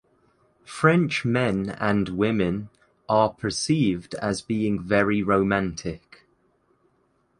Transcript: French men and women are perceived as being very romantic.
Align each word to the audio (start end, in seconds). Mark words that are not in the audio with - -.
French 0.65 1.23
men 1.25 1.69
and 1.79 2.09
women 2.09 2.71
are 3.07 3.29
perceived 3.31 4.15
as 4.15 4.41
being 4.41 4.81
very 4.81 5.21
romantic. 5.21 6.23